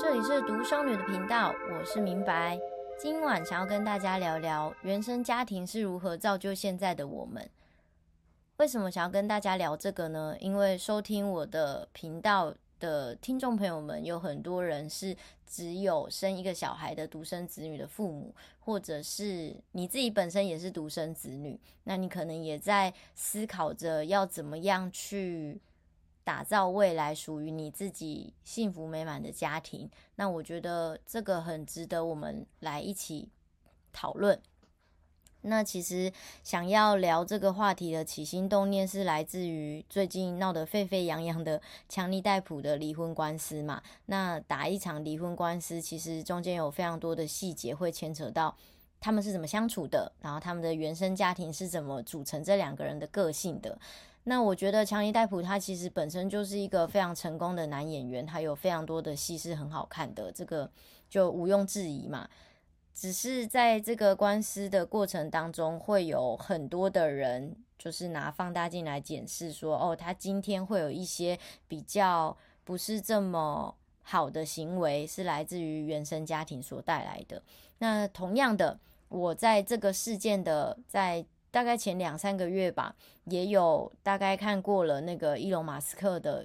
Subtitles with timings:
[0.00, 2.56] 这里是独生女的频道，我是明白。
[2.96, 7.50] 今晚想要跟大家聊聊原生家庭是如何造就现在的我们。
[8.58, 10.36] 为什么想要跟大家聊这个呢？
[10.38, 15.16] 因为收听我的频道的听众朋友们有很多人是
[15.46, 25.60] 只有生一个小孩的独生子女的父母，或者是你自己本身也是独生子女，那你可能也在思考着要怎么样去
[26.24, 29.90] 打造未来属于你自己幸福美满的家庭。
[30.16, 33.28] 那我觉得这个很值得我们来一起
[33.92, 34.38] 讨论。
[35.42, 43.80] 那其实想要聊这个话题的起心动念是来自于最近闹得沸沸扬扬的强尼戴普的离婚官司嘛。
[44.06, 48.54] 那打一场离婚官司，其实中间有非常多的细节会牵扯到
[49.00, 53.78] 他们是怎么相处的，然后他们的原生家庭是怎么组成这两个人的个性的。
[54.24, 60.70] 那我觉得强尼戴普他其实本身就是一个非常成功的男演员，他有非常多的戏是很好看的，这个
[61.08, 62.28] 就毋庸置疑嘛。
[62.98, 71.38] 只是在这个官司的过程当中，会有很多的人就是拿放大镜来检视，说哦，他今天会有一些
[71.68, 77.40] 比较不是这么好的行为，是来自于原生家庭所带来的。
[77.78, 78.76] 那同样的，
[79.08, 86.44] 我在这个事件的在大概前两三个月吧，也有大概看过了那个伊隆马斯克的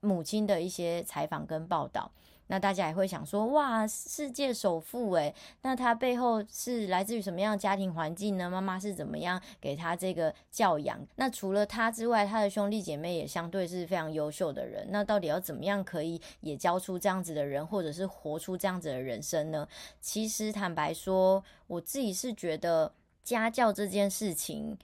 [0.00, 2.10] 母亲的一些采访跟报道。
[2.48, 8.50] 那大家也会想说，哇，世界首富诶，那他背后是来自于什么样的家庭环境呢？
[8.50, 10.98] 妈妈是怎么样给他这个教养？
[11.16, 14.86] 那除了他之外，他的兄弟姐妹也相对是非常优秀的人。
[14.90, 19.68] 那到底要怎么样可以也教出这样子的人，或者是活出这样子的人生呢？
[20.00, 22.90] 其实坦白说，我自己是觉得
[23.22, 24.76] 家教这件事情，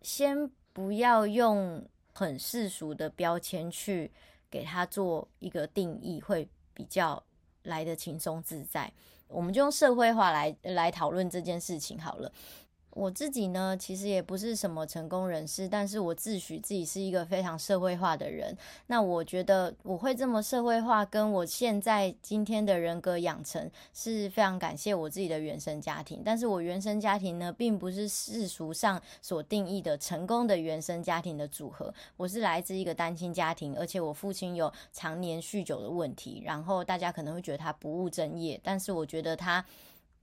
[0.00, 4.10] 先不要用很世俗的标签去
[4.50, 6.48] 给他做一个定义，会。
[6.74, 7.22] 比较
[7.64, 8.92] 来的轻松自在，
[9.28, 12.32] 我们就用社会化来来讨论这件事情好了。
[12.94, 18.56] 我自己呢，其实也不是什么成功人士，但是我自诩自己是一个非常社会化的人。
[18.88, 26.20] 那我觉得我会这么社会化，跟我现在今天的人格养成是非常感谢我自己的原生家庭。
[26.22, 31.92] 但是我原生家庭呢，并不是世俗上所定义的成功的原生家庭的组合。
[32.18, 36.42] 我是来自一个单亲家庭，而且我父亲有常年酗酒的问题。
[36.44, 39.64] 然后大家可能会觉得他不务正业，但是我觉得他。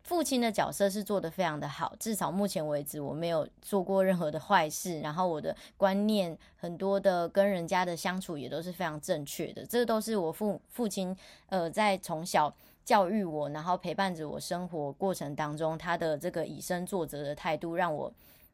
[0.03, 11.15] 父亲的角色是做的非常的好，至少目前为止我没有做过任何的坏事，然后我的观念很多的跟人家的相处也都是非常正确的，这都是我父父亲
[11.47, 12.51] 呃在从小
[12.83, 18.11] 教育我，然后陪伴着我生活过程当中，他的这个以身作则的态度让我。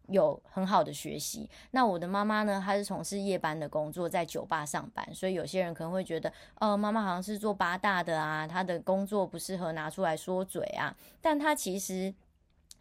[0.08, 1.50] 有很好的学习。
[1.72, 2.62] 那我的妈妈呢？
[2.64, 10.96] 她是从事夜班的工作，在酒吧上班，所以有些人可能会觉得，呃，妈妈好像是做八大的啊，她的工作不适合拿出来说嘴啊。
[11.22, 12.14] 但她其实。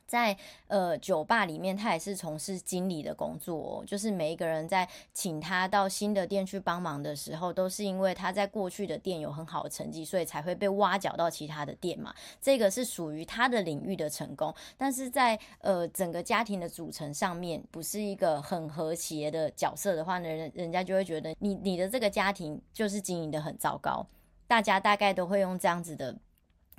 [0.07, 0.37] 在
[0.69, 3.85] 呃酒吧里面，他也是从事经理的工作哦。
[3.87, 12.15] 就是每一个人在请他到新的店去帮忙的时候，都是因为他在过去的店有很好的成绩，所以才会被挖角到其他的店嘛。
[12.41, 24.07] 这个是属于他的领域的成功，但是在呃整个家庭的组成上面，不是一个很和谐的角色的话呢，人人家就会觉得你你的这个家庭就是经营的很糟糕。
[24.47, 26.15] 大家大概都会用这样子的。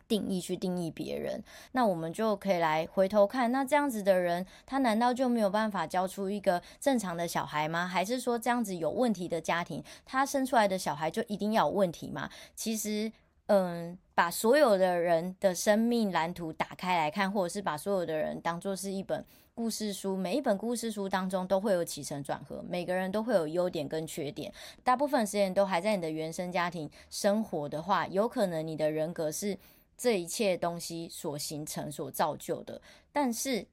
[0.07, 7.87] 定义去定义别人，那我们就可以来回头看，那这样子的人，他难道就没有办法教出一个正常的小孩吗？
[7.87, 12.29] 还是说这样子有问题的家庭，他生出来的小孩就一定要有问题吗？
[12.55, 13.11] 其实，
[13.47, 24.51] 嗯，把所有的人的生命蓝图打开来看，或者是把所有的人当作是一本故事书，每一本故事书当中都会有起承转合，每个人都会有优点跟缺点，
[24.83, 29.57] 大部分时间都还在你的原生家庭生活的话，有可能你的人格是。
[29.97, 33.65] 这一切东西所形成、所造就的，但是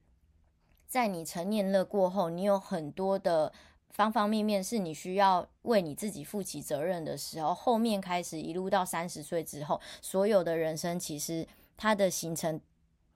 [0.87, 3.51] 在你成年了过后，你有很多的
[3.89, 12.59] 方方面面是你需要为你自己负起责任的时候，后面开始一路到三十岁之后，所有的人生其实它的形成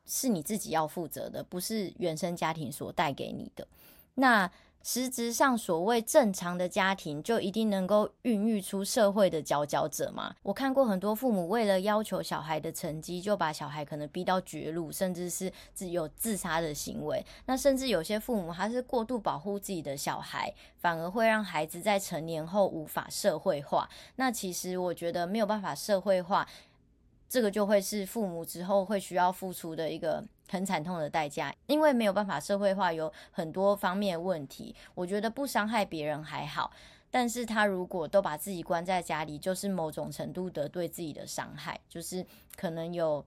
[0.06, 3.68] 是你自己要负责的，不是原生家庭所带给你的。
[4.16, 4.52] 那。
[4.90, 10.34] 实质上，所谓正常的家庭就一定能够孕育出社会的佼佼者吗？
[10.44, 17.22] 我看过很多父母为了要求小孩的成绩，就把小孩可能逼到绝路，甚至是自有自杀的行为。
[17.48, 23.90] 那甚至有些父母他是过度保护自己的小孩，反而会让孩子在成年后无法社会化。
[24.16, 26.48] 那其实我觉得没有办法社会化，
[27.28, 34.76] 这个就会是父母之后会需要付出的一个很惨痛的代价，因为没有办法社会化，有很多方面的问题。
[34.96, 36.72] 我觉得不伤害别人还好，
[37.12, 43.26] 但是他如果都把自己关在家里，就是某种程度的对自己的伤害，就是可能有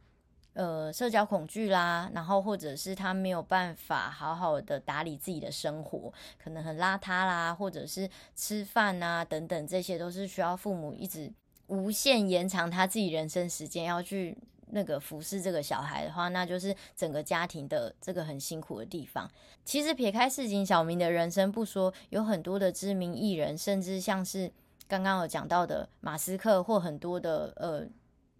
[0.54, 6.12] 呃社交恐惧啦，然后或者是他没有办法好好的打理自己的生活，
[6.42, 11.30] 可能很邋遢啦，或者是吃饭啊等等，这些都是需要父母一直
[11.66, 14.38] 无限延长他自己人生时间要去。
[14.72, 19.30] 那个服侍这个小孩的话，那就是整个家庭的这个很辛苦的地方。
[19.64, 24.50] 其实撇开市井小民的人生不说，有很多的知名艺人，甚至像是
[24.88, 27.86] 刚刚有讲到的马斯克，或很多的呃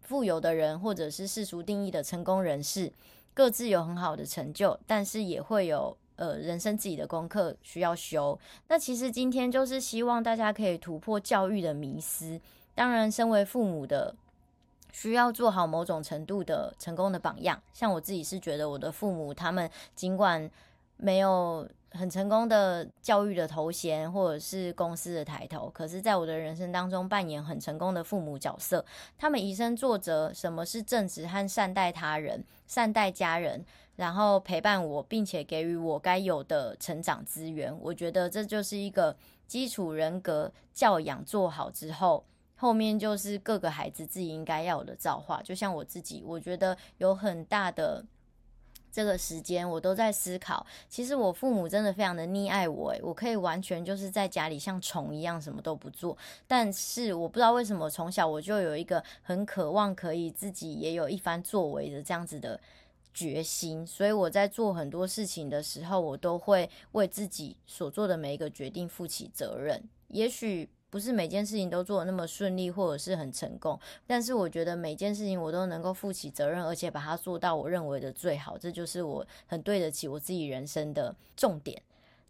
[0.00, 2.92] 富有的人，或者是世俗定义的成功人士，
[3.34, 8.38] 各自有很好的成就，但是也会有呃人生自己的功课需要修。
[8.68, 12.40] 那其实今天就是希望大家可以突破教育的迷思。
[12.74, 14.14] 当然，身为父母的。
[14.92, 20.50] 需要做好某种程度的成功的榜样，像我自己是觉得我的父母他们尽管
[20.96, 28.84] 没有很成功的教育的头衔或者是公司的抬头，可是在我的人生当中扮演很成功的父母角色。
[29.18, 33.64] 他们以身作则，什么是正直和善待他人、善待家人，
[33.96, 37.76] 然后陪伴我，并且给予我该有的成长资源。
[37.80, 39.16] 我觉得这就是一个
[39.46, 42.24] 基础人格教养做好之后。
[42.60, 48.04] 后面就是各个孩子自己应该要有的造化，就像我自己，我觉得有很大的
[48.92, 50.66] 这个时间，我都在思考。
[50.86, 56.14] 其实我父母真的非常的溺爱我，我可以完全就是在家里像虫一样什么都不做，
[56.46, 62.60] 但是我不知道为什么从小我就有一个很渴望可以自己也有一番作为的这样子的
[63.14, 69.82] 决心，所以我在做很多事情的时候，我都会为自己所做的每一个决定负起责任。
[70.08, 70.68] 也许。
[70.90, 81.80] 不是每件事情都做得那么顺利，或者是很成功，但是我觉得每件事情我都能够负起责任，而且把它做到我认为的最好，这就是我很对得起我自己人生的重点。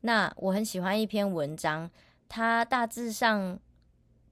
[0.02, 1.90] 那我很喜欢一篇文章，
[2.28, 3.58] 它大致上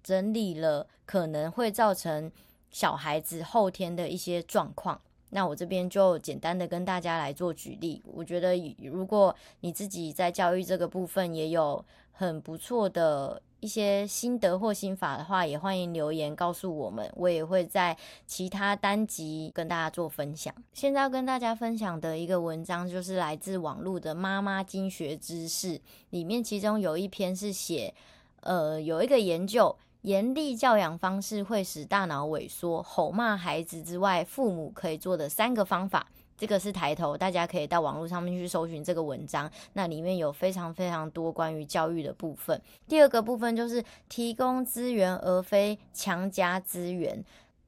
[0.03, 2.31] 整理了可能会造成
[2.71, 5.01] 小孩子后天的一些状况。
[5.31, 8.03] 那我这边就简单的跟大家来做举例。
[8.07, 11.85] 我觉得如果你自己在教育这个部分也有
[12.19, 13.41] 很不错的。
[13.61, 20.55] 一些心得或心法的话，也欢迎留言告诉我们，我也会在其他单集跟大家做分享。
[20.73, 25.81] 现在要跟大家分享的一个文章，就是来自网络的妈妈经学知识
[26.11, 27.93] 里面，其中有一篇是写，
[28.43, 36.07] 呃，有一个研究，严厉教养方式会使大脑萎缩，吼骂孩子之外，父母可以做的三个方法。
[36.39, 42.59] 这个是抬头，大家可以到网络上面去搜寻这个文章，那里面有非常非常多关于教育的部分。
[42.87, 47.23] 第二个部分就是提供资源，而非强加资源。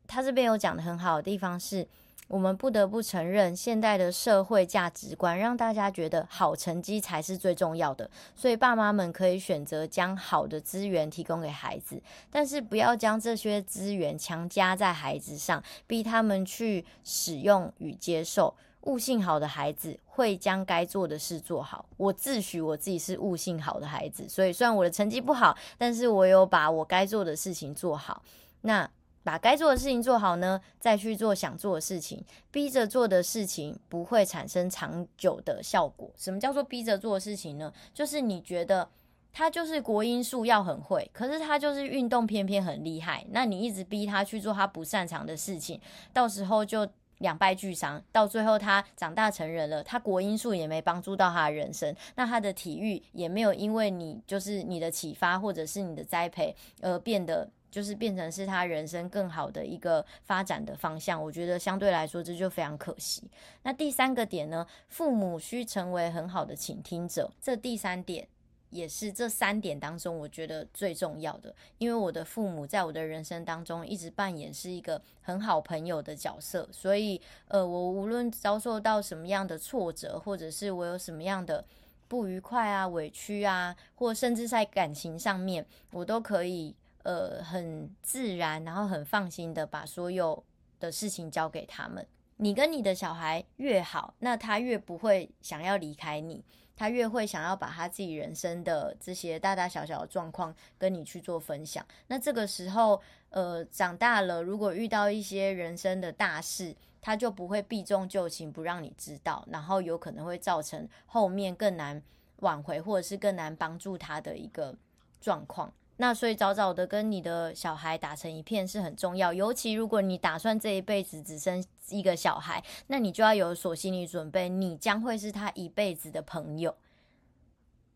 [0.07, 1.87] 他这边有讲的很好的地方是，
[2.31, 12.01] 我们不得不承认，现代的社会价值观让大家觉得好成绩才是最重要的，所以爸妈们可以选择将好的资源提供给孩子，
[12.31, 18.55] 但是不要将这些资源强加在孩子上，逼他们去使用与接受。
[18.83, 21.85] 悟性好的孩子会将该做的事做好。
[21.97, 28.23] 我自诩我自己是悟性好的孩子，所以虽然我的成绩不好，但是我有把我该做的事情做好。
[28.63, 28.89] 那
[29.23, 32.25] 把该做的事情做好呢，再去做想做的事情。
[32.51, 36.11] 逼着做的事情不会产生长久的效果。
[36.17, 37.73] 什么叫做逼着做的事情呢？
[37.93, 38.89] 就是你觉得
[39.33, 43.27] 他就是国音数要很会，可是他就是运动偏偏很厉害。
[43.31, 45.81] 那你一直逼他去做他不擅长的事情，
[46.13, 48.03] 到时候就两败俱伤。
[48.11, 57.49] 到最后他长大成人了，他国音数也没帮助到他的人生，那他的体育也没有因为你就是你的启发或者是你的栽培而变得。
[57.71, 63.31] 就是变成是他人生更好的一个发展的方向，我觉得相对来说这就非常可惜。
[63.63, 67.31] 那第三个点呢，父母需成为很好的倾听者。
[67.41, 68.27] 这第三点
[68.71, 81.65] 也是这三点当中我觉得最重要的，因为我的父母在我的人生当中一直扮演是一个很好朋友的角色，所以呃，我无论遭受到什么样的挫折，或者是我有什么样的
[82.09, 86.75] 不愉快啊、委屈啊，或甚至在感情上面，我都可以。
[87.03, 90.45] 呃，很自然，然后很放心的把所有
[90.79, 92.07] 的事情交给他们。
[92.37, 96.43] 你跟你的小孩越好，那他越不会想要离开你，
[96.75, 101.85] 他越会想要把他自己人生的这些大大小小的状况跟你去做分享。
[102.07, 112.03] 那这个时候，呃，长大了，如果遇到一些人生的大事，他就不会避重就轻，不让你知道，然后有可能会造成后面更难
[112.37, 114.75] 挽回，或者是更难帮助他的一个
[115.21, 115.71] 状况。
[116.01, 126.75] 那所以早早的跟你的小孩打成一片是很重要，尤其如果你打算这一辈子只生一个小孩，那你就要有所心理准备，你将会是他一辈子的朋友。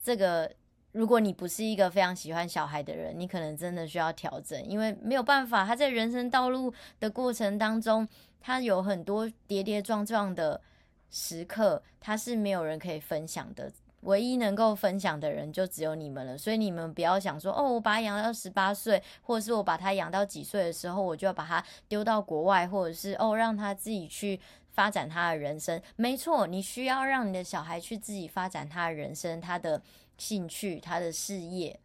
[0.02, 0.52] 这个，
[0.92, 8.06] 如果你不是一个非常喜欢小孩的人，你可能真的需要调整，因为没有办法，他在人生道路的过程当中，
[8.38, 10.61] 他有很多跌跌撞撞的
[11.08, 13.73] 时刻，他是没有人可以分享的。
[14.04, 24.38] 唯一能够分享的人就只有你们了，所以你们不要想说哦，我把他养到十八岁，或者是我把他养到几岁的时候，我就要把他丢到国外，或者是哦，让他自己去
[24.70, 25.80] 发展他的人生。
[25.96, 29.82] 没错，你需要让你的小孩去自己发展他的人生、他的
[30.18, 31.80] 兴趣、他的事业、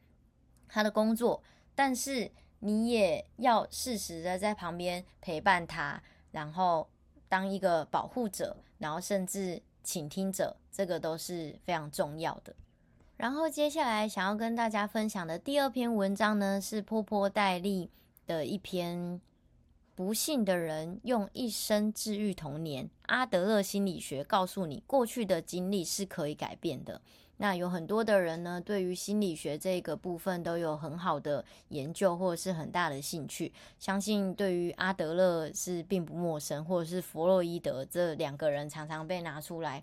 [0.67, 1.41] 他的工作，
[1.73, 6.89] 但是你也要适时的在旁边陪伴他，然后
[7.27, 9.61] 当一个保护者，然后甚至。
[9.89, 12.53] 倾听者，这个都是非常重要的。
[13.17, 17.89] 然后接下来想要跟大家分享的第二篇文章呢，是波波戴利
[18.27, 19.19] 的一篇。
[19.95, 22.89] 不幸的人用一生治愈童年。
[23.07, 27.01] 阿德勒心理学告诉你，过去的经历是可以改变的。
[27.41, 33.53] 那有很多的人呢，对于心理学这个部分都有很好的研究，或者是很大的兴趣。
[33.79, 39.81] 相信对于阿德勒是并不陌生，或者是弗洛伊德这两个人常常被拿出来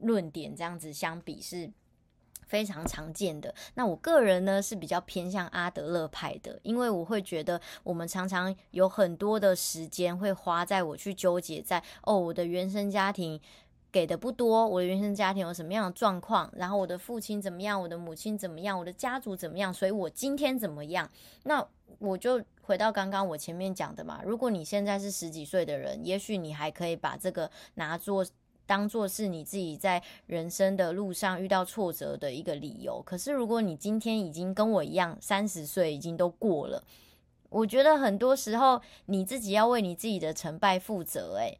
[0.00, 1.70] 论点，这样子相比是
[2.46, 3.54] 非常常见的。
[3.72, 13.40] 那我个人呢是比较偏向阿德勒派的，因为我会觉得我们常常有很多的时间会花在我去纠结在哦，我的原生家庭。
[13.92, 16.48] 给的不多，我的原生家庭有什么样的状况？
[16.56, 17.80] 然后我的父亲怎么样？
[17.80, 18.78] 我的母亲怎么样？
[18.78, 19.72] 我的家族怎么样？
[19.74, 21.10] 所以我今天怎么样？
[21.44, 21.66] 那
[21.98, 24.20] 我就回到刚刚我前面讲的嘛。
[24.24, 28.24] 如果你现在是十几岁的人，也许你还可以把这个拿作
[28.64, 33.02] 当做是你自己在人生的路上遇到挫折的一个理由。
[33.04, 36.84] 可是如果你今天已经跟我一样，三十岁已经都过了，
[37.48, 41.46] 我觉得很多时候你自己要为你自己的成败负责，欸。
[41.46, 41.58] 诶。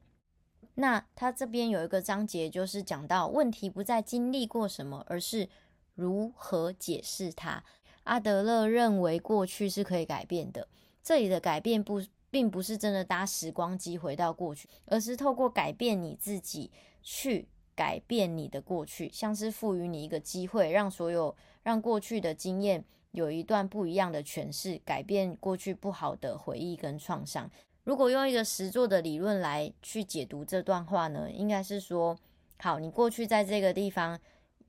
[0.81, 5.47] 那他这边有一个章节，就是讲到问题不在经历过什么，而是
[5.95, 7.63] 如何解释它。
[8.05, 10.67] 阿德勒认为过去是可以改变的，
[11.03, 16.71] 这里的改变不并不是真的搭时光机回到过去，而是透过改变你自己
[17.03, 27.51] 去改变你的过去，像是赋予你一个机会，让所有让过去的经验有一段不一样的诠释，改变过去不好的回忆跟创伤。
[27.91, 32.17] 如果用一个实作的理论来去解读这段话呢，应该是说，
[32.61, 34.17] 好，你过去在这个地方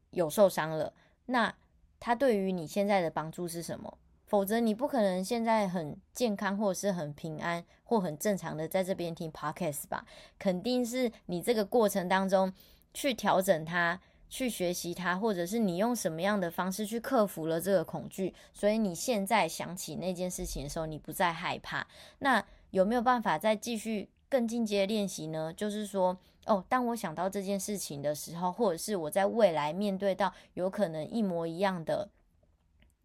[0.09, 0.91] 有受伤了，
[1.27, 1.53] 那
[1.99, 3.95] 它对于你现在的帮助是什么？
[4.25, 10.03] 否则你不可能现在很健康，或者是很平安，或很正常的在这边听 podcast 吧？
[10.39, 12.51] 肯定是你这个过程当中
[12.91, 14.01] 去调整它，
[14.31, 21.85] 去学习它，或者是你用什么样的方式去克服了这个恐惧，所以你现在想起那件事情的时候，你不再害怕。
[22.17, 25.53] 那有没有办法再继续更进阶练习呢？
[25.53, 32.09] 就是说，哦，当我想到这件事情的时候，或者是我在未来面对到有可能一模一样的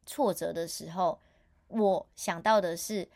[0.06, 1.18] 挫折的时候，
[1.68, 3.08] 我想到的是，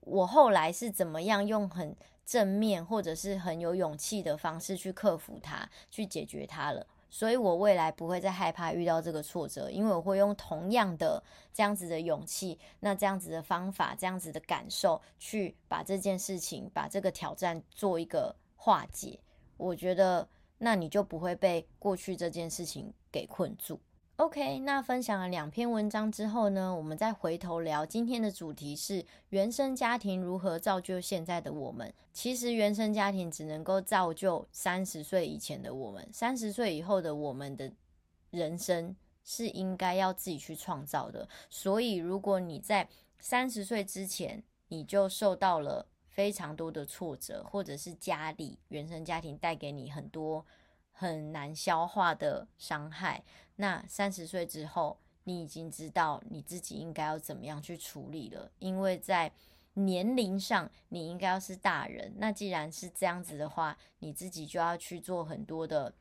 [0.00, 6.86] 我后来是怎么样用很正面或者是很有勇气的方式去克服它，去解决它了。
[7.10, 11.22] 所以我未来不会再害怕遇到这个挫折，因为我会用同样的
[11.52, 19.18] 这样子的勇气，那这样子的方法，这样子的感受，去把这件事情，把这个挑战做一个化解。
[19.56, 23.80] 我觉得，那你就不会被过去这件事情给困住。
[24.18, 31.94] OK，那分享了两篇文章之后呢，我们再回头聊今天的主题是原生家庭如何造就现在的我们。
[32.12, 37.70] 其实原生家庭只能够造就三十岁以前的我们，三十岁以后的我们的
[38.30, 41.28] 人生是应该要自己去创造的。
[41.48, 42.88] 所以如果你在
[43.20, 50.44] 三十岁之前你就受到了非常多的挫折，或者是家里原生家庭带给你很多
[50.98, 53.22] 很难消化的伤害。
[53.54, 59.30] 那三十岁之后，你已经知道你自己应该要怎么样去处理了，因为在
[59.74, 62.12] 年龄上你应该要是大人。
[62.16, 65.94] 那既然是这样子的话，你自己就要去做很多的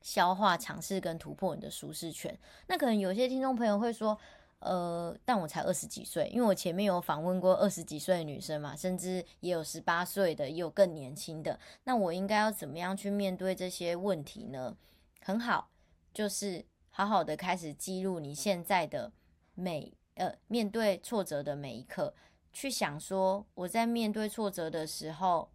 [0.00, 2.38] 消化、尝试跟突破你的舒适圈。
[2.68, 4.18] 那可能有些听众朋友会说，
[4.62, 11.58] 呃，但我才二十几岁，因为我前面有访问过二十几岁的女生嘛，甚至也有十八岁的，也有更年轻的。
[11.84, 14.76] 那我应该要怎么样去面对这些问题呢？
[15.20, 15.70] 很好，
[16.14, 16.64] 就是。
[16.94, 19.10] 好好的开始记录你现在的
[19.54, 22.14] 每呃面对挫折的每一刻，
[22.52, 25.50] 去想说我在面对挫折的时候，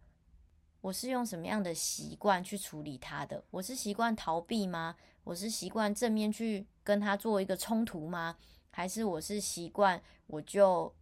[0.80, 3.44] 我是用什么样的习惯去处理它的？
[3.52, 4.96] 我是习惯逃避吗？
[5.22, 8.36] 我是习惯正面去跟他做一个冲突吗？
[8.70, 10.92] 还是我是习惯我就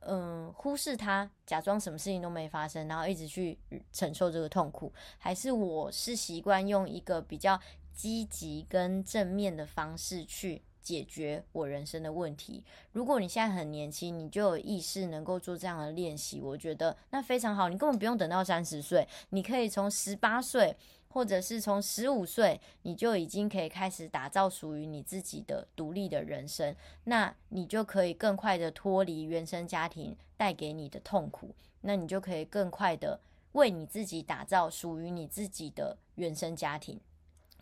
[0.00, 3.58] 嗯忽视它，假装什么事情都没发生，然后一直去
[3.92, 4.92] 承受这个痛苦？
[5.18, 7.60] 还是我是习惯用一个比较
[7.92, 12.62] 积极跟正面的方式去解决我人生的问题。
[12.92, 17.68] 如果你现在很年轻，你就有意识能够做这样的练习，我觉得那非常好。
[17.68, 20.76] 你根本不用等到三十岁，你可以从十八岁，
[21.16, 26.76] 或者是从十五岁，你就已经可以开始打造属于你自己的独立的人生。
[27.04, 33.18] 那你就可以更快的脱离原生家庭带给你的痛苦，那你就可以更快的
[33.52, 37.00] 为你自己打造属于你自己的原生家庭。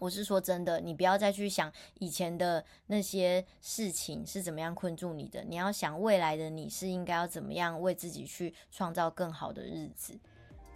[0.01, 10.19] 我是说真的，你不要再去想以前的那些事情是怎么样困住你的，你要想未来的你是应该要怎么样为自己去创造更好的日子。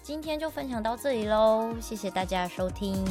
[0.02, 3.04] 今天就分享到这里喽，谢谢大家收听。